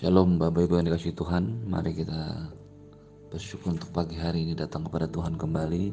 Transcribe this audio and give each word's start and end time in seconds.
Shalom 0.00 0.40
Bapak 0.40 0.64
Ibu 0.64 0.80
yang 0.80 0.88
dikasih 0.88 1.12
Tuhan. 1.12 1.68
Mari 1.68 1.92
kita 1.92 2.48
bersyukur 3.28 3.76
untuk 3.76 3.92
pagi 3.92 4.16
hari 4.16 4.48
ini 4.48 4.56
datang 4.56 4.88
kepada 4.88 5.04
Tuhan 5.04 5.36
kembali. 5.36 5.92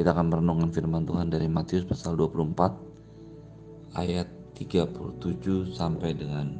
Kita 0.00 0.16
akan 0.16 0.32
merenungkan 0.32 0.72
firman 0.72 1.04
Tuhan 1.04 1.28
dari 1.28 1.44
Matius 1.44 1.84
pasal 1.84 2.16
24 2.16 4.00
Ayat 4.00 4.32
37 4.56 5.76
sampai 5.76 6.16
dengan 6.16 6.56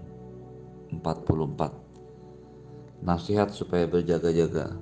44 0.93 3.01
Nasihat 3.01 3.49
supaya 3.49 3.89
berjaga-jaga. 3.89 4.77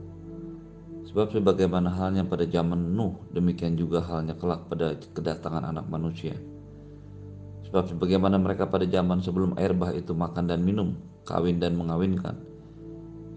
Sebab 1.06 1.38
sebagaimana 1.38 1.94
halnya 1.94 2.26
pada 2.26 2.50
zaman 2.50 2.98
Nuh 2.98 3.14
Demikian 3.30 3.78
juga 3.78 4.02
halnya 4.02 4.34
kelak 4.34 4.66
pada 4.66 4.98
kedatangan 5.14 5.70
anak 5.70 5.86
manusia. 5.86 6.34
Sebab 7.70 7.94
sebagaimana 7.94 8.42
mereka 8.42 8.66
pada 8.66 8.90
zaman 8.90 9.22
sebelum 9.22 9.54
air 9.54 9.70
bah 9.70 9.94
itu 9.94 10.10
makan 10.10 10.50
dan 10.50 10.66
minum, 10.66 10.98
kawin 11.30 11.62
dan 11.62 11.78
mengawinkan, 11.78 12.34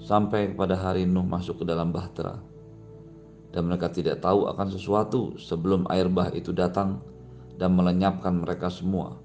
sampai 0.01 0.49
kepada 0.49 0.73
hari 0.73 1.05
Nuh 1.05 1.21
masuk 1.21 1.61
ke 1.61 1.65
dalam 1.69 1.93
bahtera. 1.93 2.41
Dan 3.53 3.69
mereka 3.69 3.93
tidak 3.93 4.25
tahu 4.25 4.49
akan 4.49 4.67
sesuatu 4.73 5.37
sebelum 5.37 5.85
air 5.93 6.09
bah 6.09 6.33
itu 6.33 6.49
datang 6.49 7.05
dan 7.61 7.77
melenyapkan 7.77 8.41
mereka 8.41 8.73
semua. 8.73 9.21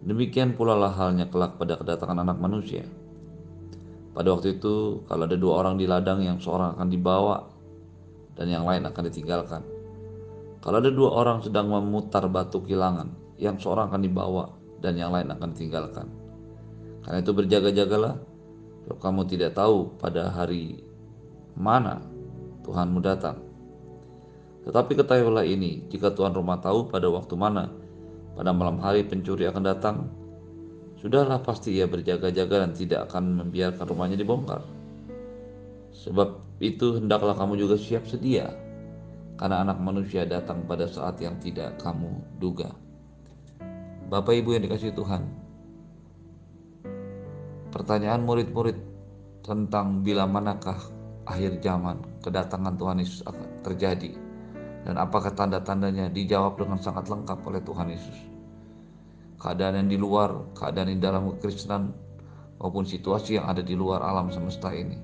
Demikian 0.00 0.56
pula 0.56 0.72
lah 0.72 0.96
halnya 0.96 1.28
kelak 1.28 1.60
pada 1.60 1.76
kedatangan 1.76 2.24
anak 2.24 2.40
manusia. 2.40 2.88
Pada 4.16 4.32
waktu 4.32 4.56
itu, 4.56 5.04
kalau 5.04 5.28
ada 5.28 5.36
dua 5.36 5.60
orang 5.60 5.76
di 5.76 5.84
ladang 5.84 6.24
yang 6.24 6.40
seorang 6.40 6.80
akan 6.80 6.88
dibawa 6.88 7.44
dan 8.32 8.48
yang 8.48 8.64
lain 8.64 8.88
akan 8.88 9.02
ditinggalkan. 9.12 9.60
Kalau 10.64 10.80
ada 10.80 10.88
dua 10.88 11.12
orang 11.12 11.44
sedang 11.44 11.68
memutar 11.68 12.24
batu 12.32 12.64
kilangan, 12.64 13.12
yang 13.36 13.60
seorang 13.60 13.92
akan 13.92 14.00
dibawa 14.00 14.48
dan 14.80 14.96
yang 14.96 15.12
lain 15.12 15.28
akan 15.28 15.52
ditinggalkan. 15.52 16.08
Karena 17.06 17.22
itu 17.22 17.30
berjaga-jagalah, 17.30 18.18
kalau 18.82 18.98
kamu 18.98 19.20
tidak 19.30 19.54
tahu 19.54 19.94
pada 19.94 20.26
hari 20.34 20.82
mana 21.54 22.02
Tuhanmu 22.66 22.98
datang. 22.98 23.38
Tetapi 24.66 24.98
ketahuilah 24.98 25.46
ini, 25.46 25.86
jika 25.86 26.10
Tuhan 26.10 26.34
rumah 26.34 26.58
tahu 26.58 26.90
pada 26.90 27.06
waktu 27.06 27.38
mana, 27.38 27.70
pada 28.34 28.50
malam 28.50 28.82
hari 28.82 29.06
pencuri 29.06 29.46
akan 29.46 29.62
datang, 29.62 30.10
sudahlah 30.98 31.38
pasti 31.46 31.78
ia 31.78 31.86
berjaga-jaga 31.86 32.66
dan 32.66 32.74
tidak 32.74 33.06
akan 33.06 33.38
membiarkan 33.38 33.86
rumahnya 33.86 34.18
dibongkar. 34.18 34.66
Sebab 35.94 36.58
itu 36.58 36.98
hendaklah 36.98 37.38
kamu 37.38 37.54
juga 37.54 37.78
siap 37.78 38.10
sedia, 38.10 38.50
karena 39.38 39.62
anak 39.62 39.78
manusia 39.78 40.26
datang 40.26 40.66
pada 40.66 40.90
saat 40.90 41.22
yang 41.22 41.38
tidak 41.38 41.78
kamu 41.78 42.10
duga. 42.42 42.74
Bapak 44.10 44.34
Ibu 44.42 44.58
yang 44.58 44.66
dikasih 44.66 44.90
Tuhan. 44.90 45.45
Pertanyaan 47.70 48.22
murid-murid 48.22 48.78
tentang 49.42 50.02
bila 50.02 50.26
manakah 50.26 50.78
akhir 51.26 51.58
zaman 51.62 52.02
kedatangan 52.22 52.74
Tuhan 52.78 53.02
Yesus 53.02 53.20
akan 53.26 53.62
terjadi 53.66 54.14
dan 54.86 54.94
apakah 55.02 55.34
tanda-tandanya 55.34 56.14
dijawab 56.14 56.54
dengan 56.62 56.78
sangat 56.78 57.10
lengkap 57.10 57.42
oleh 57.42 57.58
Tuhan 57.66 57.90
Yesus. 57.90 58.18
Keadaan 59.42 59.82
yang 59.82 59.90
di 59.90 59.98
luar, 59.98 60.54
keadaan 60.54 60.94
di 60.94 61.02
dalam 61.02 61.26
kekristenan 61.36 61.90
maupun 62.62 62.86
situasi 62.86 63.36
yang 63.42 63.50
ada 63.50 63.60
di 63.60 63.74
luar 63.74 64.00
alam 64.00 64.30
semesta 64.30 64.70
ini. 64.70 64.96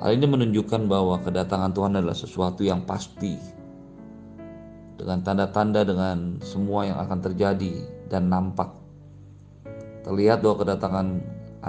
Hal 0.00 0.16
ini 0.16 0.26
menunjukkan 0.30 0.88
bahwa 0.88 1.20
kedatangan 1.20 1.76
Tuhan 1.76 1.92
adalah 2.00 2.16
sesuatu 2.16 2.64
yang 2.64 2.86
pasti, 2.88 3.36
dengan 4.98 5.22
tanda-tanda 5.22 5.86
dengan 5.86 6.42
semua 6.42 6.86
yang 6.86 6.98
akan 6.98 7.18
terjadi 7.22 7.86
dan 8.10 8.30
nampak. 8.30 8.77
Terlihat 10.08 10.40
bahwa 10.40 10.64
kedatangan 10.64 11.06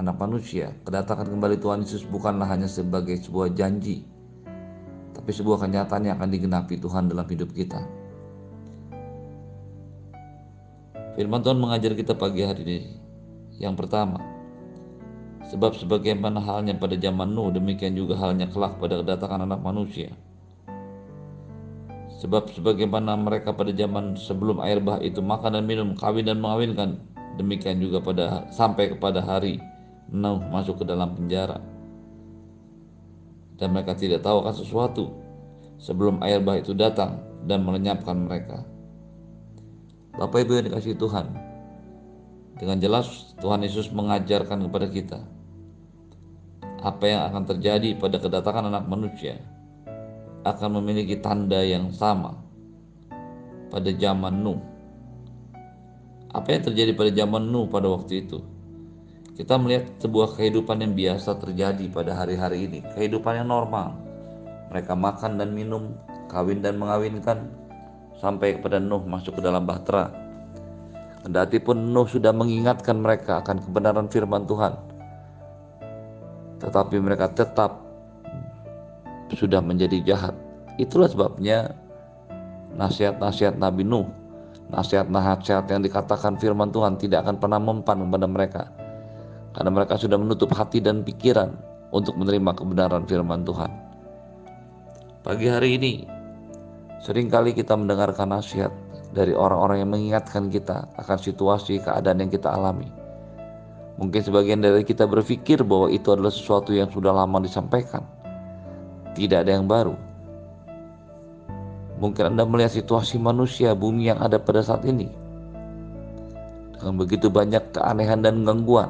anak 0.00 0.16
manusia, 0.16 0.72
kedatangan 0.88 1.28
kembali 1.28 1.60
Tuhan 1.60 1.84
Yesus 1.84 2.08
bukanlah 2.08 2.48
hanya 2.48 2.64
sebagai 2.72 3.20
sebuah 3.20 3.52
janji, 3.52 4.00
tapi 5.12 5.28
sebuah 5.28 5.60
kenyataan 5.60 6.08
yang 6.08 6.16
akan 6.16 6.32
digenapi 6.32 6.80
Tuhan 6.80 7.12
dalam 7.12 7.28
hidup 7.28 7.52
kita. 7.52 7.84
Firman 11.20 11.44
Tuhan 11.44 11.60
mengajar 11.60 11.92
kita 11.92 12.16
pagi 12.16 12.40
hari 12.40 12.62
ini. 12.64 12.78
Yang 13.60 13.76
pertama, 13.76 14.24
sebab 15.52 15.76
sebagaimana 15.76 16.40
halnya 16.40 16.72
pada 16.80 16.96
zaman 16.96 17.36
Nuh, 17.36 17.52
demikian 17.52 17.92
juga 17.92 18.16
halnya 18.16 18.48
kelak 18.48 18.80
pada 18.80 19.04
kedatangan 19.04 19.44
anak 19.44 19.60
manusia. 19.60 20.16
Sebab 22.24 22.48
sebagaimana 22.56 23.20
mereka 23.20 23.52
pada 23.52 23.68
zaman 23.76 24.16
sebelum 24.16 24.64
air 24.64 24.80
bah 24.80 24.96
itu 25.04 25.20
makan 25.20 25.60
dan 25.60 25.64
minum, 25.68 25.92
kawin 25.92 26.24
dan 26.24 26.40
mengawinkan, 26.40 27.04
demikian 27.38 27.78
juga 27.78 28.02
pada 28.02 28.48
sampai 28.50 28.94
kepada 28.94 29.22
hari 29.22 29.62
Nuh 30.10 30.42
masuk 30.50 30.82
ke 30.82 30.84
dalam 30.86 31.14
penjara. 31.14 31.62
Dan 33.54 33.76
mereka 33.76 33.94
tidak 33.94 34.26
tahu 34.26 34.42
akan 34.42 34.54
sesuatu 34.56 35.04
sebelum 35.78 36.18
air 36.24 36.42
bah 36.42 36.58
itu 36.58 36.74
datang 36.74 37.22
dan 37.46 37.62
melenyapkan 37.62 38.16
mereka. 38.16 38.66
Bapak 40.18 40.42
Ibu 40.42 40.58
yang 40.58 40.66
dikasih 40.66 40.98
Tuhan, 40.98 41.30
dengan 42.58 42.76
jelas 42.82 43.32
Tuhan 43.38 43.62
Yesus 43.62 43.88
mengajarkan 43.94 44.66
kepada 44.68 44.86
kita 44.90 45.20
apa 46.80 47.04
yang 47.04 47.28
akan 47.28 47.44
terjadi 47.44 47.96
pada 47.96 48.16
kedatangan 48.16 48.72
anak 48.72 48.84
manusia 48.88 49.36
akan 50.44 50.80
memiliki 50.80 51.20
tanda 51.20 51.60
yang 51.60 51.92
sama 51.92 52.40
pada 53.68 53.92
zaman 53.92 54.40
Nuh. 54.40 54.60
Apa 56.30 56.54
yang 56.54 56.62
terjadi 56.62 56.94
pada 56.94 57.10
zaman 57.10 57.42
Nuh 57.50 57.66
pada 57.66 57.90
waktu 57.90 58.22
itu? 58.22 58.38
Kita 59.34 59.58
melihat 59.58 59.90
sebuah 59.98 60.38
kehidupan 60.38 60.78
yang 60.78 60.94
biasa 60.94 61.42
terjadi 61.42 61.90
pada 61.90 62.14
hari-hari 62.14 62.70
ini, 62.70 62.86
kehidupan 62.94 63.42
yang 63.42 63.50
normal. 63.50 63.98
Mereka 64.70 64.94
makan 64.94 65.42
dan 65.42 65.50
minum, 65.50 65.98
kawin 66.30 66.62
dan 66.62 66.78
mengawinkan, 66.78 67.50
sampai 68.22 68.62
kepada 68.62 68.78
Nuh 68.78 69.02
masuk 69.02 69.40
ke 69.40 69.42
dalam 69.42 69.66
bahtera. 69.66 70.14
Kendati 71.26 71.58
pun 71.58 71.90
Nuh 71.90 72.06
sudah 72.06 72.30
mengingatkan 72.30 73.02
mereka 73.02 73.42
akan 73.42 73.58
kebenaran 73.66 74.06
firman 74.06 74.46
Tuhan, 74.46 74.78
tetapi 76.62 76.96
mereka 77.02 77.26
tetap 77.26 77.82
sudah 79.34 79.58
menjadi 79.58 79.98
jahat. 80.06 80.36
Itulah 80.78 81.10
sebabnya 81.10 81.74
nasihat-nasihat 82.78 83.58
Nabi 83.58 83.82
Nuh, 83.82 84.19
nasihat-nasihat 84.70 85.66
yang 85.70 85.82
dikatakan 85.82 86.38
firman 86.38 86.70
Tuhan 86.70 86.96
tidak 86.96 87.26
akan 87.26 87.36
pernah 87.42 87.60
mempan 87.60 88.00
kepada 88.06 88.26
mereka. 88.26 88.62
Karena 89.50 89.70
mereka 89.74 89.98
sudah 89.98 90.14
menutup 90.14 90.54
hati 90.54 90.78
dan 90.78 91.02
pikiran 91.02 91.54
untuk 91.90 92.14
menerima 92.14 92.54
kebenaran 92.54 93.02
firman 93.04 93.42
Tuhan. 93.42 93.70
Pagi 95.26 95.46
hari 95.50 95.76
ini, 95.76 96.06
sering 97.02 97.26
kali 97.26 97.50
kita 97.50 97.74
mendengarkan 97.74 98.30
nasihat 98.30 98.70
dari 99.10 99.34
orang-orang 99.34 99.82
yang 99.82 99.90
mengingatkan 99.90 100.48
kita 100.48 100.86
akan 100.96 101.18
situasi 101.18 101.82
keadaan 101.82 102.22
yang 102.22 102.30
kita 102.30 102.46
alami. 102.46 102.86
Mungkin 103.98 104.22
sebagian 104.22 104.62
dari 104.62 104.86
kita 104.86 105.04
berpikir 105.04 105.60
bahwa 105.66 105.90
itu 105.90 106.14
adalah 106.14 106.32
sesuatu 106.32 106.72
yang 106.72 106.88
sudah 106.88 107.12
lama 107.12 107.42
disampaikan 107.42 108.06
tidak 109.14 109.46
ada 109.46 109.52
yang 109.58 109.66
baru. 109.66 109.94
Mungkin 112.00 112.32
Anda 112.34 112.48
melihat 112.48 112.72
situasi 112.72 113.20
manusia 113.20 113.76
bumi 113.76 114.08
yang 114.08 114.18
ada 114.18 114.40
pada 114.40 114.64
saat 114.64 114.88
ini. 114.88 115.06
Dengan 116.74 116.96
begitu 116.96 117.28
banyak 117.28 117.76
keanehan 117.76 118.24
dan 118.24 118.40
gangguan. 118.42 118.88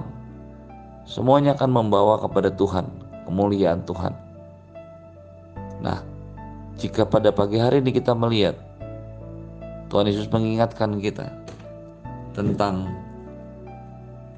Semuanya 1.10 1.58
akan 1.58 1.70
membawa 1.74 2.22
kepada 2.22 2.54
Tuhan, 2.54 2.86
kemuliaan 3.26 3.82
Tuhan. 3.82 4.14
Nah, 5.82 5.98
jika 6.78 7.02
pada 7.02 7.34
pagi 7.34 7.58
hari 7.58 7.82
ini 7.82 7.90
kita 7.90 8.14
melihat 8.14 8.54
Tuhan 9.90 10.06
Yesus 10.06 10.30
mengingatkan 10.30 11.02
kita 11.02 11.26
tentang 12.30 12.94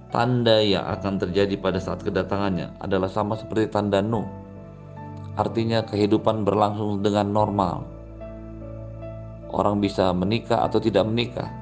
tanda 0.08 0.64
yang 0.64 0.88
akan 0.96 1.20
terjadi 1.20 1.60
pada 1.60 1.76
saat 1.76 2.00
kedatangannya 2.00 2.72
adalah 2.80 3.12
sama 3.12 3.36
seperti 3.36 3.68
tanda 3.68 4.00
Nuh 4.00 4.24
artinya 5.36 5.80
kehidupan 5.84 6.44
berlangsung 6.44 7.00
dengan 7.00 7.32
normal. 7.32 7.84
Orang 9.52 9.84
bisa 9.84 10.16
menikah 10.16 10.64
atau 10.64 10.80
tidak 10.80 11.04
menikah. 11.04 11.52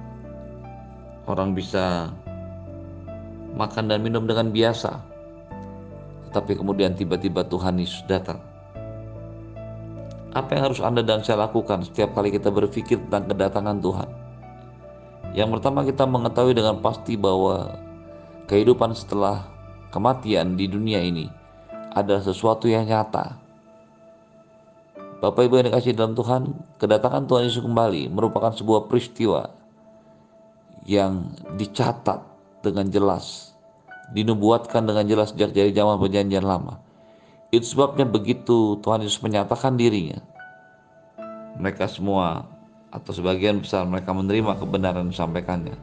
Orang 1.26 1.58
bisa 1.58 2.14
makan 3.58 3.90
dan 3.90 4.00
minum 4.00 4.30
dengan 4.30 4.54
biasa. 4.54 5.02
Tetapi 6.30 6.62
kemudian 6.62 6.94
tiba-tiba 6.94 7.42
Tuhan 7.50 7.82
Yesus 7.82 8.06
datang. 8.06 8.38
Apa 10.30 10.54
yang 10.54 10.70
harus 10.70 10.78
Anda 10.78 11.02
dan 11.02 11.26
saya 11.26 11.50
lakukan 11.50 11.82
setiap 11.82 12.14
kali 12.14 12.30
kita 12.30 12.54
berpikir 12.54 13.02
tentang 13.10 13.26
kedatangan 13.34 13.82
Tuhan? 13.82 14.08
Yang 15.34 15.58
pertama 15.58 15.82
kita 15.82 16.06
mengetahui 16.06 16.54
dengan 16.54 16.78
pasti 16.78 17.18
bahwa 17.18 17.74
kehidupan 18.46 18.94
setelah 18.94 19.42
kematian 19.90 20.54
di 20.54 20.70
dunia 20.70 21.02
ini 21.02 21.26
adalah 21.90 22.22
sesuatu 22.22 22.70
yang 22.70 22.86
nyata, 22.86 23.39
Bapak 25.20 25.52
Ibu 25.52 25.60
yang 25.60 25.68
dikasih 25.68 25.92
dalam 25.92 26.16
Tuhan, 26.16 26.56
kedatangan 26.80 27.28
Tuhan 27.28 27.44
Yesus 27.44 27.60
kembali 27.60 28.08
merupakan 28.08 28.56
sebuah 28.56 28.88
peristiwa 28.88 29.52
yang 30.88 31.36
dicatat 31.60 32.24
dengan 32.64 32.88
jelas 32.88 33.52
dinubuatkan 34.16 34.88
dengan 34.88 35.04
jelas 35.04 35.36
sejak 35.36 35.52
dari 35.52 35.76
zaman 35.76 36.00
perjanjian 36.00 36.40
lama. 36.40 36.80
Itu 37.52 37.68
sebabnya 37.68 38.08
begitu 38.08 38.80
Tuhan 38.80 39.04
Yesus 39.04 39.20
menyatakan 39.20 39.76
dirinya, 39.76 40.24
mereka 41.60 41.84
semua 41.84 42.48
atau 42.88 43.12
sebagian 43.12 43.60
besar 43.60 43.84
mereka 43.84 44.16
menerima 44.16 44.56
kebenaran 44.56 45.04
yang 45.04 45.12
disampaikannya. 45.12 45.76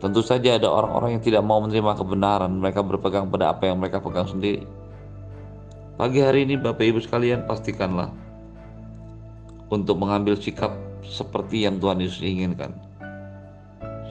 Tentu 0.00 0.24
saja 0.24 0.56
ada 0.56 0.72
orang-orang 0.72 1.20
yang 1.20 1.24
tidak 1.28 1.44
mau 1.44 1.60
menerima 1.60 1.92
kebenaran, 1.92 2.56
mereka 2.56 2.80
berpegang 2.80 3.28
pada 3.28 3.52
apa 3.52 3.68
yang 3.68 3.76
mereka 3.76 4.00
pegang 4.00 4.24
sendiri. 4.24 4.64
Pagi 6.00 6.24
hari 6.24 6.48
ini 6.48 6.56
Bapak 6.56 6.80
Ibu 6.80 7.04
sekalian 7.04 7.44
pastikanlah 7.44 8.08
untuk 9.70 9.96
mengambil 10.02 10.34
sikap 10.34 10.74
seperti 11.06 11.64
yang 11.64 11.78
Tuhan 11.78 12.02
Yesus 12.02 12.20
inginkan. 12.20 12.74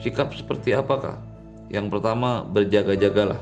Sikap 0.00 0.32
seperti 0.32 0.72
apakah? 0.72 1.20
Yang 1.68 1.92
pertama, 1.92 2.42
berjaga-jagalah. 2.48 3.38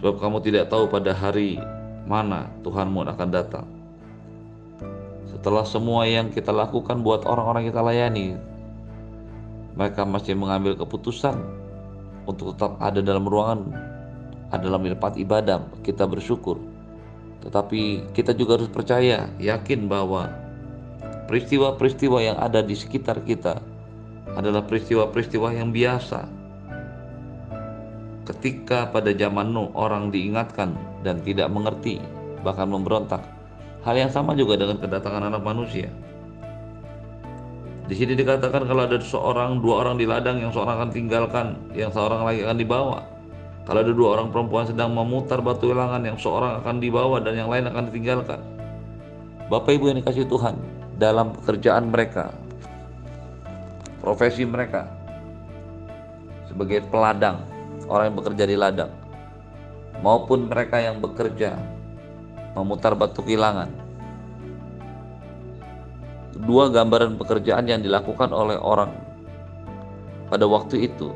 Sebab 0.00 0.16
kamu 0.16 0.40
tidak 0.42 0.72
tahu 0.72 0.88
pada 0.88 1.12
hari 1.12 1.60
mana 2.08 2.48
Tuhanmu 2.64 3.04
akan 3.04 3.28
datang. 3.28 3.66
Setelah 5.28 5.68
semua 5.68 6.08
yang 6.08 6.32
kita 6.32 6.50
lakukan 6.50 7.04
buat 7.04 7.28
orang-orang 7.28 7.68
kita 7.68 7.84
layani, 7.84 8.34
mereka 9.76 10.08
masih 10.08 10.32
mengambil 10.32 10.72
keputusan 10.74 11.36
untuk 12.24 12.56
tetap 12.56 12.80
ada 12.80 13.04
dalam 13.04 13.28
ruangan, 13.28 13.60
ada 14.48 14.64
dalam 14.64 14.82
tempat 14.88 15.20
ibadah, 15.20 15.62
kita 15.84 16.08
bersyukur. 16.08 16.56
Tetapi 17.44 18.10
kita 18.16 18.32
juga 18.32 18.58
harus 18.58 18.72
percaya, 18.72 19.28
yakin 19.38 19.86
bahwa 19.86 20.45
peristiwa-peristiwa 21.26 22.18
yang 22.22 22.38
ada 22.38 22.62
di 22.62 22.78
sekitar 22.78 23.22
kita 23.26 23.58
adalah 24.38 24.62
peristiwa-peristiwa 24.62 25.48
yang 25.54 25.74
biasa. 25.74 26.26
Ketika 28.26 28.90
pada 28.90 29.14
zaman 29.14 29.54
Nuh 29.54 29.70
orang 29.78 30.10
diingatkan 30.10 30.74
dan 31.06 31.22
tidak 31.22 31.46
mengerti, 31.50 32.02
bahkan 32.42 32.66
memberontak. 32.66 33.22
Hal 33.86 33.94
yang 33.94 34.10
sama 34.10 34.34
juga 34.34 34.58
dengan 34.58 34.82
kedatangan 34.82 35.30
anak 35.30 35.46
manusia. 35.46 35.86
Di 37.86 37.94
sini 37.94 38.18
dikatakan 38.18 38.66
kalau 38.66 38.82
ada 38.82 38.98
seorang, 38.98 39.62
dua 39.62 39.86
orang 39.86 39.94
di 39.94 40.10
ladang 40.10 40.42
yang 40.42 40.50
seorang 40.50 40.82
akan 40.82 40.90
tinggalkan, 40.90 41.54
yang 41.70 41.94
seorang 41.94 42.26
lagi 42.26 42.42
akan 42.42 42.58
dibawa. 42.58 42.98
Kalau 43.62 43.78
ada 43.82 43.94
dua 43.94 44.18
orang 44.18 44.34
perempuan 44.34 44.66
sedang 44.66 44.90
memutar 44.90 45.38
batu 45.38 45.70
wilangan, 45.70 46.02
yang 46.02 46.18
seorang 46.18 46.58
akan 46.66 46.82
dibawa 46.82 47.22
dan 47.22 47.38
yang 47.38 47.46
lain 47.46 47.70
akan 47.70 47.86
ditinggalkan. 47.86 48.42
Bapak 49.46 49.78
Ibu 49.78 49.94
yang 49.94 50.02
dikasih 50.02 50.26
Tuhan, 50.26 50.58
dalam 50.96 51.36
pekerjaan 51.36 51.92
mereka, 51.92 52.32
profesi 54.00 54.48
mereka, 54.48 54.88
sebagai 56.48 56.80
peladang, 56.88 57.44
orang 57.84 58.12
yang 58.12 58.16
bekerja 58.16 58.44
di 58.48 58.56
ladang, 58.56 58.92
maupun 60.00 60.48
mereka 60.48 60.80
yang 60.80 60.96
bekerja 61.00 61.56
memutar 62.56 62.96
batu 62.96 63.20
kilangan. 63.20 63.68
Dua 66.36 66.68
gambaran 66.68 67.16
pekerjaan 67.16 67.64
yang 67.68 67.80
dilakukan 67.80 68.28
oleh 68.32 68.60
orang 68.60 68.92
pada 70.28 70.44
waktu 70.44 70.88
itu 70.88 71.12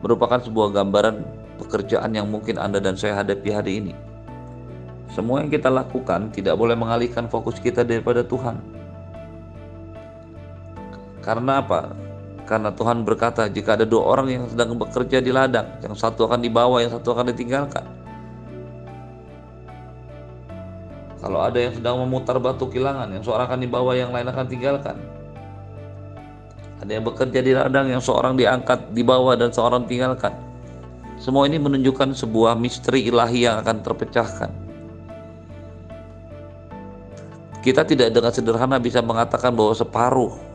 merupakan 0.00 0.40
sebuah 0.40 0.72
gambaran 0.72 1.20
pekerjaan 1.60 2.16
yang 2.16 2.28
mungkin 2.28 2.56
Anda 2.56 2.80
dan 2.80 2.96
saya 2.96 3.20
hadapi 3.20 3.48
hari 3.52 3.72
ini. 3.80 3.94
Semua 5.12 5.40
yang 5.44 5.50
kita 5.52 5.72
lakukan 5.72 6.32
tidak 6.32 6.54
boleh 6.56 6.76
mengalihkan 6.76 7.28
fokus 7.28 7.56
kita 7.60 7.82
daripada 7.84 8.24
Tuhan. 8.24 8.77
Karena 11.28 11.60
apa? 11.60 11.92
Karena 12.48 12.72
Tuhan 12.72 13.04
berkata, 13.04 13.44
jika 13.52 13.76
ada 13.76 13.84
dua 13.84 14.16
orang 14.16 14.32
yang 14.32 14.44
sedang 14.48 14.72
bekerja 14.80 15.20
di 15.20 15.28
ladang, 15.28 15.68
yang 15.84 15.92
satu 15.92 16.24
akan 16.24 16.40
dibawa, 16.40 16.80
yang 16.80 16.88
satu 16.88 17.12
akan 17.12 17.28
ditinggalkan. 17.28 17.84
Kalau 21.20 21.44
ada 21.44 21.60
yang 21.60 21.76
sedang 21.76 22.00
memutar 22.00 22.40
batu 22.40 22.64
kilangan, 22.72 23.12
yang 23.12 23.20
seorang 23.20 23.44
akan 23.44 23.60
dibawa, 23.60 23.92
yang 23.92 24.08
lain 24.08 24.24
akan 24.24 24.46
tinggalkan. 24.48 24.96
Ada 26.80 26.90
yang 26.96 27.04
bekerja 27.04 27.40
di 27.44 27.52
ladang, 27.52 27.92
yang 27.92 28.00
seorang 28.00 28.32
diangkat, 28.32 28.96
dibawa, 28.96 29.36
dan 29.36 29.52
seorang 29.52 29.84
tinggalkan. 29.84 30.32
Semua 31.20 31.44
ini 31.44 31.60
menunjukkan 31.60 32.16
sebuah 32.16 32.56
misteri 32.56 33.04
ilahi 33.04 33.44
yang 33.44 33.60
akan 33.60 33.84
terpecahkan. 33.84 34.50
Kita 37.60 37.84
tidak 37.84 38.16
dengan 38.16 38.32
sederhana 38.32 38.80
bisa 38.80 39.04
mengatakan 39.04 39.52
bahwa 39.52 39.76
separuh 39.76 40.47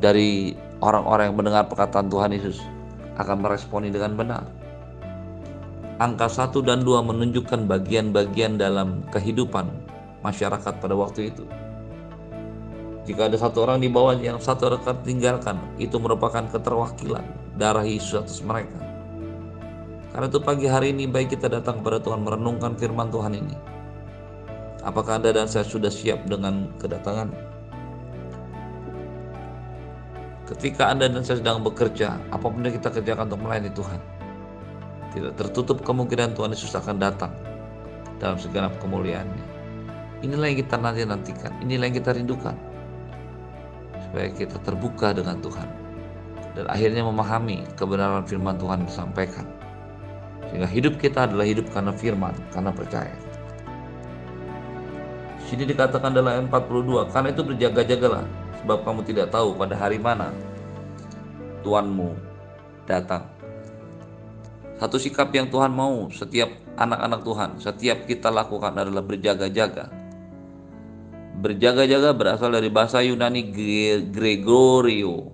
dari 0.00 0.54
orang-orang 0.84 1.32
yang 1.32 1.38
mendengar 1.38 1.64
perkataan 1.68 2.12
Tuhan 2.12 2.32
Yesus 2.36 2.60
akan 3.16 3.36
meresponi 3.40 3.88
dengan 3.88 4.12
benar. 4.16 4.44
Angka 5.96 6.28
1 6.28 6.52
dan 6.60 6.84
2 6.84 7.00
menunjukkan 7.08 7.64
bagian-bagian 7.64 8.60
dalam 8.60 9.00
kehidupan 9.08 9.72
masyarakat 10.20 10.74
pada 10.76 10.92
waktu 10.92 11.32
itu. 11.32 11.48
Jika 13.08 13.30
ada 13.30 13.38
satu 13.40 13.64
orang 13.64 13.80
di 13.80 13.88
bawah 13.88 14.18
yang 14.18 14.36
satu 14.36 14.76
rekan 14.76 15.00
tinggalkan, 15.06 15.56
itu 15.80 15.96
merupakan 15.96 16.44
keterwakilan 16.52 17.24
darah 17.56 17.86
Yesus 17.86 18.18
atas 18.18 18.42
mereka. 18.44 18.82
Karena 20.12 20.26
itu 20.26 20.40
pagi 20.42 20.66
hari 20.68 20.92
ini 20.92 21.08
baik 21.08 21.38
kita 21.38 21.48
datang 21.48 21.80
kepada 21.80 22.02
Tuhan 22.02 22.26
merenungkan 22.26 22.76
firman 22.76 23.08
Tuhan 23.08 23.32
ini. 23.32 23.56
Apakah 24.82 25.22
Anda 25.22 25.32
dan 25.32 25.48
saya 25.48 25.64
sudah 25.64 25.88
siap 25.88 26.28
dengan 26.28 26.68
kedatangan 26.82 27.45
Ketika 30.46 30.94
Anda 30.94 31.10
dan 31.10 31.26
saya 31.26 31.42
sedang 31.42 31.58
bekerja, 31.66 32.22
apa 32.30 32.46
pun 32.46 32.62
yang 32.62 32.78
kita 32.78 32.94
kerjakan 32.94 33.26
untuk 33.26 33.42
melayani 33.42 33.70
Tuhan, 33.74 33.98
tidak 35.10 35.32
tertutup 35.34 35.82
kemungkinan 35.82 36.38
Tuhan 36.38 36.54
Yesus 36.54 36.70
akan 36.78 37.02
datang 37.02 37.34
dalam 38.22 38.38
segenap 38.38 38.78
kemuliaannya. 38.78 39.44
Inilah 40.22 40.46
yang 40.46 40.58
kita 40.62 40.78
nanti 40.78 41.02
nantikan, 41.02 41.50
inilah 41.66 41.90
yang 41.90 41.96
kita 41.98 42.14
rindukan. 42.14 42.54
Supaya 44.06 44.30
kita 44.30 44.62
terbuka 44.62 45.10
dengan 45.10 45.42
Tuhan 45.42 45.66
dan 46.56 46.64
akhirnya 46.70 47.02
memahami 47.02 47.66
kebenaran 47.74 48.22
firman 48.24 48.54
Tuhan 48.56 48.86
disampaikan. 48.86 49.44
Sehingga 50.48 50.70
hidup 50.70 50.96
kita 51.02 51.26
adalah 51.26 51.42
hidup 51.42 51.68
karena 51.74 51.90
firman, 51.90 52.32
karena 52.54 52.70
percaya. 52.70 53.12
Sini 55.42 55.66
dikatakan 55.66 56.14
dalam 56.14 56.46
42, 56.48 57.10
karena 57.10 57.28
itu 57.34 57.42
berjaga-jagalah 57.42 58.45
sebab 58.66 58.82
kamu 58.82 59.06
tidak 59.06 59.30
tahu 59.30 59.54
pada 59.54 59.78
hari 59.78 59.94
mana 59.94 60.34
Tuhanmu 61.62 62.18
datang. 62.82 63.30
Satu 64.82 64.98
sikap 64.98 65.30
yang 65.30 65.46
Tuhan 65.46 65.70
mau 65.70 66.10
setiap 66.10 66.50
anak-anak 66.74 67.20
Tuhan, 67.22 67.50
setiap 67.62 68.10
kita 68.10 68.26
lakukan 68.26 68.74
adalah 68.74 69.06
berjaga-jaga. 69.06 69.86
Berjaga-jaga 71.38 72.10
berasal 72.10 72.50
dari 72.58 72.66
bahasa 72.66 73.06
Yunani 73.06 73.54
Gregorio. 74.10 75.30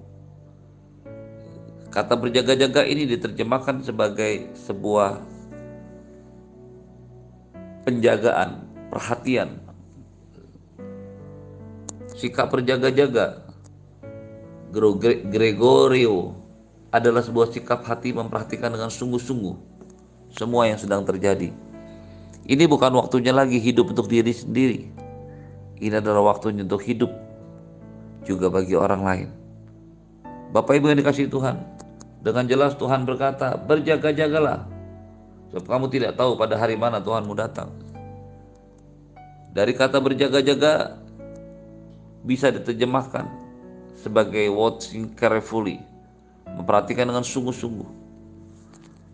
Kata 1.89 2.12
berjaga-jaga 2.21 2.85
ini 2.85 3.09
diterjemahkan 3.09 3.81
sebagai 3.81 4.53
sebuah 4.61 5.25
penjagaan, 7.89 8.61
perhatian, 8.93 9.57
sikap 12.23 12.55
berjaga-jaga 12.55 13.43
Gregorio 15.26 16.38
adalah 16.95 17.21
sebuah 17.21 17.50
sikap 17.50 17.83
hati 17.83 18.14
memperhatikan 18.14 18.71
dengan 18.71 18.88
sungguh-sungguh 18.88 19.57
semua 20.33 20.71
yang 20.71 20.79
sedang 20.81 21.02
terjadi. 21.05 21.52
Ini 22.47 22.64
bukan 22.71 22.95
waktunya 22.97 23.35
lagi 23.35 23.61
hidup 23.61 23.93
untuk 23.93 24.09
diri 24.09 24.33
sendiri. 24.33 24.88
Ini 25.83 26.00
adalah 26.00 26.33
waktunya 26.33 26.64
untuk 26.64 26.81
hidup 26.87 27.11
juga 28.25 28.49
bagi 28.49 28.73
orang 28.79 29.02
lain. 29.02 29.29
Bapak 30.55 30.79
Ibu 30.79 30.88
yang 30.95 31.00
dikasih 31.05 31.29
Tuhan, 31.29 31.61
dengan 32.25 32.45
jelas 32.49 32.73
Tuhan 32.79 33.05
berkata, 33.05 33.61
berjaga-jagalah. 33.61 34.64
Sebab 35.52 35.64
kamu 35.69 35.87
tidak 35.93 36.12
tahu 36.17 36.38
pada 36.41 36.57
hari 36.57 36.81
mana 36.81 37.02
Tuhanmu 37.02 37.35
datang. 37.37 37.73
Dari 39.52 39.76
kata 39.76 40.00
berjaga-jaga 40.00 41.01
bisa 42.23 42.55
diterjemahkan 42.55 43.26
sebagai 43.99 44.50
watching 44.50 45.14
carefully, 45.14 45.83
memperhatikan 46.47 47.11
dengan 47.11 47.26
sungguh-sungguh. 47.26 48.02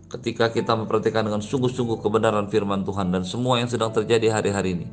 Ketika 0.08 0.48
kita 0.48 0.72
memperhatikan 0.72 1.28
dengan 1.28 1.44
sungguh-sungguh 1.44 2.00
kebenaran 2.00 2.48
firman 2.48 2.80
Tuhan 2.80 3.12
dan 3.12 3.28
semua 3.28 3.60
yang 3.60 3.68
sedang 3.68 3.92
terjadi 3.92 4.32
hari-hari 4.32 4.80
ini, 4.80 4.88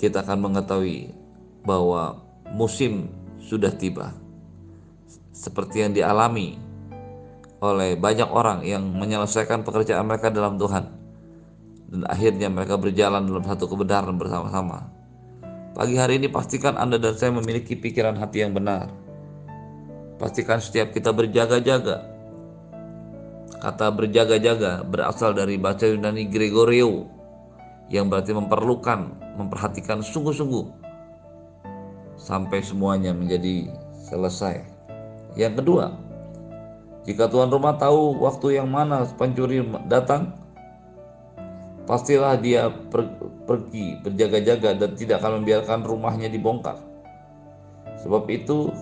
kita 0.00 0.24
akan 0.24 0.40
mengetahui 0.40 1.12
bahwa 1.68 2.24
musim 2.56 3.12
sudah 3.44 3.72
tiba. 3.72 4.16
Seperti 5.36 5.84
yang 5.84 5.92
dialami 5.92 6.56
oleh 7.60 7.96
banyak 7.96 8.28
orang 8.28 8.64
yang 8.64 8.84
menyelesaikan 8.84 9.64
pekerjaan 9.64 10.04
mereka 10.04 10.28
dalam 10.28 10.60
Tuhan 10.60 10.84
dan 11.88 12.02
akhirnya 12.08 12.48
mereka 12.52 12.76
berjalan 12.76 13.24
dalam 13.24 13.44
satu 13.44 13.64
kebenaran 13.68 14.20
bersama-sama 14.20 14.84
Pagi 15.74 15.98
hari 15.98 16.22
ini 16.22 16.30
pastikan 16.30 16.78
Anda 16.78 17.02
dan 17.02 17.18
saya 17.18 17.34
memiliki 17.34 17.74
pikiran 17.74 18.14
hati 18.14 18.46
yang 18.46 18.54
benar. 18.54 18.94
Pastikan 20.22 20.62
setiap 20.62 20.94
kita 20.94 21.10
berjaga-jaga 21.10 22.14
Kata 23.64 23.88
berjaga-jaga 23.88 24.84
berasal 24.84 25.32
dari 25.32 25.56
bahasa 25.56 25.88
Yunani 25.88 26.28
Gregorio 26.28 27.08
yang 27.88 28.12
berarti 28.12 28.36
memerlukan, 28.36 29.08
memperhatikan 29.40 30.04
sungguh-sungguh 30.04 30.68
sampai 32.20 32.60
semuanya 32.60 33.16
menjadi 33.16 33.72
selesai. 34.04 34.60
Yang 35.40 35.64
kedua, 35.64 35.96
jika 37.08 37.24
tuan 37.32 37.48
rumah 37.48 37.80
tahu 37.80 38.20
waktu 38.20 38.60
yang 38.60 38.68
mana 38.68 39.08
pencuri 39.16 39.64
datang, 39.88 40.36
pastilah 41.84 42.40
dia 42.40 42.68
per, 42.68 43.08
pergi 43.44 44.00
berjaga-jaga 44.00 44.76
dan 44.76 44.90
tidak 44.96 45.20
akan 45.20 45.42
membiarkan 45.42 45.80
rumahnya 45.84 46.28
dibongkar. 46.32 46.80
Sebab 48.00 48.28
itu, 48.28 48.72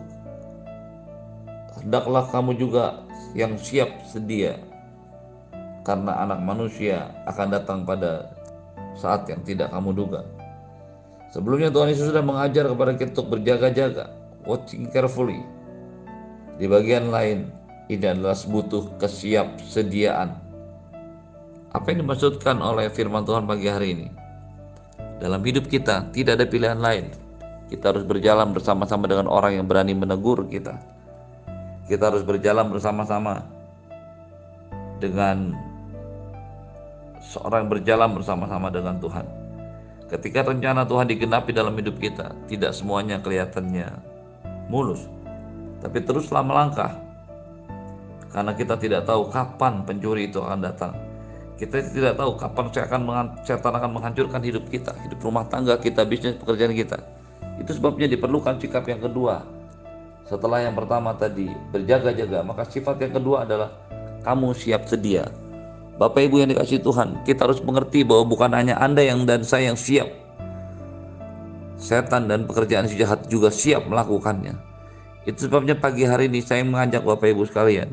hendaklah 1.83 2.27
kamu 2.31 2.59
juga 2.59 3.03
yang 3.35 3.59
siap 3.59 3.91
sedia 4.07 4.59
karena 5.83 6.23
anak 6.23 6.39
manusia 6.43 7.11
akan 7.27 7.49
datang 7.51 7.83
pada 7.83 8.31
saat 8.95 9.27
yang 9.27 9.43
tidak 9.43 9.71
kamu 9.75 9.95
duga. 9.95 10.23
Sebelumnya 11.33 11.73
Tuhan 11.73 11.91
Yesus 11.91 12.13
sudah 12.13 12.23
mengajar 12.23 12.69
kepada 12.69 12.93
kita 12.95 13.11
untuk 13.19 13.39
berjaga-jaga, 13.39 14.13
watching 14.45 14.85
carefully. 14.93 15.41
Di 16.61 16.69
bagian 16.69 17.09
lain, 17.09 17.49
ini 17.89 18.05
adalah 18.05 18.37
butuh 18.37 18.93
kesiapsediaan. 19.01 20.52
Apa 21.73 21.89
yang 21.89 22.05
dimaksudkan 22.05 22.61
oleh 22.61 22.93
firman 22.93 23.25
Tuhan 23.25 23.49
pagi 23.49 23.65
hari 23.65 23.97
ini? 23.97 24.09
Dalam 25.17 25.41
hidup 25.41 25.73
kita 25.73 26.13
tidak 26.13 26.37
ada 26.37 26.45
pilihan 26.45 26.77
lain. 26.77 27.09
Kita 27.73 27.97
harus 27.97 28.05
berjalan 28.05 28.53
bersama-sama 28.53 29.09
dengan 29.09 29.25
orang 29.33 29.57
yang 29.57 29.65
berani 29.65 29.97
menegur 29.97 30.45
kita. 30.53 30.77
Kita 31.89 32.13
harus 32.13 32.21
berjalan 32.29 32.69
bersama-sama 32.69 33.41
dengan 35.01 35.57
seorang 37.25 37.73
berjalan 37.73 38.13
bersama-sama 38.13 38.69
dengan 38.69 39.01
Tuhan. 39.01 39.25
Ketika 40.13 40.45
rencana 40.45 40.85
Tuhan 40.85 41.09
digenapi 41.09 41.57
dalam 41.57 41.73
hidup 41.73 41.97
kita, 41.97 42.37
tidak 42.53 42.77
semuanya 42.77 43.17
kelihatannya 43.25 43.89
mulus, 44.69 45.09
tapi 45.81 46.05
teruslah 46.05 46.45
melangkah. 46.45 46.93
Karena 48.29 48.53
kita 48.53 48.77
tidak 48.77 49.09
tahu 49.09 49.33
kapan 49.33 49.89
pencuri 49.89 50.29
itu 50.29 50.37
akan 50.45 50.61
datang. 50.61 50.93
Kita 51.63 51.79
tidak 51.79 52.19
tahu 52.19 52.35
kapan 52.35 52.65
saya 52.75 52.85
akan 52.91 53.03
setan 53.47 53.71
akan 53.79 53.91
menghancurkan 53.95 54.43
hidup 54.43 54.67
kita, 54.67 54.91
hidup 55.07 55.23
rumah 55.23 55.47
tangga 55.47 55.79
kita, 55.79 56.03
bisnis 56.03 56.35
pekerjaan 56.35 56.75
kita. 56.75 56.99
Itu 57.63 57.79
sebabnya 57.79 58.11
diperlukan 58.11 58.59
sikap 58.59 58.83
yang 58.91 58.99
kedua. 58.99 59.47
Setelah 60.27 60.67
yang 60.67 60.75
pertama 60.75 61.15
tadi 61.15 61.47
berjaga-jaga, 61.71 62.43
maka 62.43 62.67
sifat 62.67 62.99
yang 62.99 63.15
kedua 63.15 63.47
adalah 63.47 63.71
kamu 64.27 64.59
siap 64.59 64.91
sedia 64.91 65.31
Bapak 66.03 66.25
Ibu 66.25 66.43
yang 66.43 66.51
dikasih 66.51 66.81
Tuhan, 66.81 67.21
kita 67.23 67.45
harus 67.45 67.61
mengerti 67.61 68.03
bahwa 68.03 68.25
bukan 68.25 68.51
hanya 68.57 68.81
Anda 68.81 69.05
yang 69.05 69.29
dan 69.29 69.45
saya 69.45 69.71
yang 69.71 69.79
siap. 69.79 70.09
Setan 71.79 72.27
dan 72.27 72.49
pekerjaan 72.49 72.89
si 72.89 72.97
jahat 72.97 73.29
juga 73.31 73.53
siap 73.53 73.87
melakukannya. 73.87 74.57
Itu 75.29 75.47
sebabnya 75.47 75.77
pagi 75.77 76.03
hari 76.03 76.27
ini 76.27 76.41
saya 76.43 76.65
mengajak 76.65 77.05
Bapak 77.05 77.29
Ibu 77.31 77.47
sekalian, 77.47 77.93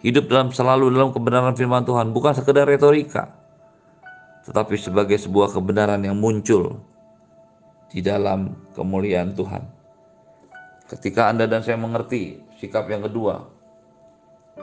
hidup 0.00 0.28
dalam 0.28 0.52
selalu 0.52 0.92
dalam 0.92 1.12
kebenaran 1.12 1.54
firman 1.56 1.84
Tuhan, 1.84 2.12
bukan 2.12 2.32
sekedar 2.32 2.68
retorika, 2.68 3.32
tetapi 4.48 4.76
sebagai 4.80 5.16
sebuah 5.20 5.52
kebenaran 5.52 6.00
yang 6.00 6.16
muncul 6.16 6.80
di 7.92 8.00
dalam 8.00 8.56
kemuliaan 8.74 9.36
Tuhan. 9.36 9.62
Ketika 10.90 11.30
Anda 11.30 11.46
dan 11.46 11.62
saya 11.62 11.78
mengerti 11.78 12.42
sikap 12.58 12.90
yang 12.90 13.06
kedua, 13.06 13.46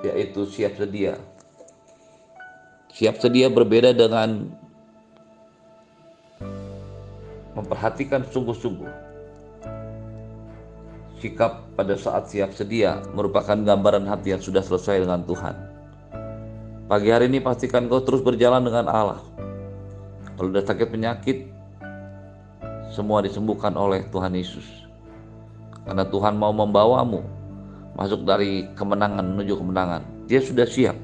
yaitu 0.03 0.43
siap 0.43 0.75
sedia, 0.75 1.15
Siap 2.97 3.21
sedia 3.21 3.45
berbeda 3.45 3.93
dengan 3.93 4.49
memperhatikan 7.53 8.25
sungguh-sungguh. 8.25 9.06
Sikap 11.17 11.73
pada 11.73 11.97
saat 11.97 12.29
siap 12.29 12.53
sedia 12.53 13.01
merupakan 13.17 13.57
gambaran 13.57 14.05
hati 14.05 14.37
yang 14.37 14.41
sudah 14.41 14.61
selesai 14.61 15.01
dengan 15.01 15.25
Tuhan. 15.25 15.55
Pagi 16.85 17.09
hari 17.09 17.25
ini 17.25 17.41
pastikan 17.41 17.89
kau 17.89 18.05
terus 18.05 18.21
berjalan 18.21 18.61
dengan 18.61 18.85
Allah. 18.85 19.21
Kalau 20.37 20.53
sudah 20.53 20.61
sakit 20.61 20.87
penyakit, 20.93 21.49
semua 22.93 23.25
disembuhkan 23.25 23.73
oleh 23.73 24.05
Tuhan 24.13 24.37
Yesus. 24.37 24.63
Karena 25.89 26.05
Tuhan 26.05 26.37
mau 26.37 26.53
membawamu 26.53 27.25
masuk 27.97 28.21
dari 28.21 28.69
kemenangan 28.77 29.25
menuju 29.25 29.57
kemenangan. 29.57 30.05
Dia 30.29 30.37
sudah 30.37 30.69
siap. 30.69 30.95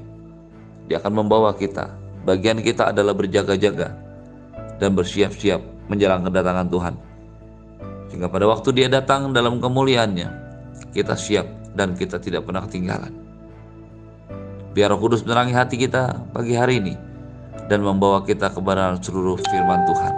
Dia 0.86 1.02
akan 1.02 1.26
membawa 1.26 1.50
kita. 1.58 1.90
Bagian 2.22 2.62
kita 2.62 2.94
adalah 2.94 3.18
berjaga-jaga 3.18 3.98
dan 4.78 4.94
bersiap-siap 4.94 5.58
menjelang 5.90 6.22
kedatangan 6.22 6.70
Tuhan. 6.70 6.94
Sehingga 8.14 8.30
pada 8.30 8.46
waktu 8.46 8.70
dia 8.70 8.86
datang 8.86 9.34
dalam 9.34 9.58
kemuliaannya, 9.58 10.30
kita 10.94 11.18
siap 11.18 11.50
dan 11.74 11.98
kita 11.98 12.22
tidak 12.22 12.46
pernah 12.46 12.62
ketinggalan. 12.62 13.10
Biar 14.70 14.94
Roh 14.94 15.02
Kudus 15.02 15.26
menerangi 15.26 15.50
hati 15.50 15.74
kita 15.74 16.22
pagi 16.30 16.54
hari 16.54 16.78
ini 16.78 16.94
dan 17.66 17.82
membawa 17.82 18.22
kita 18.22 18.54
kepada 18.54 18.94
seluruh 19.02 19.34
firman 19.50 19.82
Tuhan. 19.90 20.14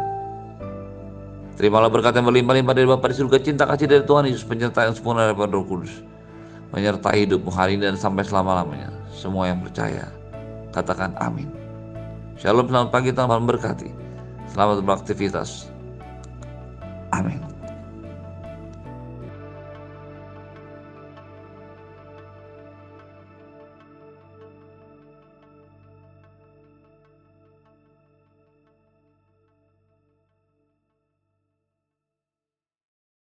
Terimalah 1.57 1.89
berkat 1.89 2.21
yang 2.21 2.29
berlimpah-limpah 2.29 2.77
dari 2.77 2.85
Bapa 2.85 3.09
di 3.09 3.17
surga, 3.17 3.41
cinta 3.41 3.65
kasih 3.65 3.89
dari 3.89 4.05
Tuhan 4.05 4.29
Yesus, 4.29 4.45
penyertaan 4.45 4.93
sempurna 4.93 5.33
dari 5.33 5.49
Roh 5.49 5.65
Kudus, 5.65 6.05
menyertai 6.77 7.25
hidupmu 7.25 7.49
hari 7.49 7.81
ini 7.81 7.89
dan 7.89 7.97
sampai 7.97 8.29
selama-lamanya. 8.29 8.93
Semua 9.09 9.49
yang 9.49 9.65
percaya, 9.65 10.05
Katakan 10.69 11.17
amin. 11.17 11.49
Shalom, 12.37 12.69
selamat 12.69 12.93
pagi, 12.93 13.09
Tuhan 13.17 13.49
berkati. 13.49 13.89
Selamat 14.53 14.85
beraktivitas. 14.85 15.73